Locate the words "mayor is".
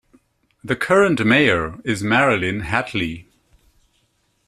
1.23-2.01